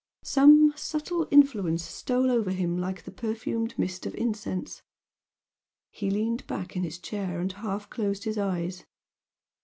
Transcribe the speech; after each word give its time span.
Some 0.23 0.73
subtle 0.75 1.27
influence 1.29 1.83
stole 1.83 2.31
over 2.31 2.49
him 2.49 2.75
like 2.75 3.03
the 3.05 3.11
perfumed 3.11 3.77
mist 3.77 4.07
of 4.07 4.15
incense 4.15 4.81
he 5.91 6.09
leaned 6.09 6.47
back 6.47 6.75
in 6.75 6.81
his 6.81 6.97
chair 6.97 7.39
and 7.39 7.51
half 7.51 7.87
closed 7.91 8.23
his 8.23 8.39
eyes. 8.39 8.83